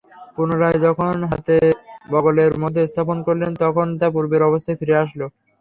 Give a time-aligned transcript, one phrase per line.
[0.35, 1.47] পুনরায় যখন হাত
[2.11, 5.21] বগলের মধ্যে স্থাপন করলেন, তখন তা পূর্বের অবস্থায় ফিরে আসল।